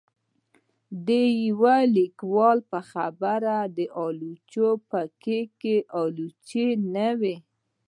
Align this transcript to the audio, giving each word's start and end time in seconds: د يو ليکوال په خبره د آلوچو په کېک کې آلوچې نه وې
د 1.05 1.07
يو 1.47 1.63
ليکوال 1.97 2.59
په 2.71 2.79
خبره 2.91 3.55
د 3.77 3.79
آلوچو 4.05 4.69
په 4.89 5.01
کېک 5.21 5.49
کې 5.61 5.75
آلوچې 6.01 6.67
نه 6.93 7.09
وې 7.19 7.35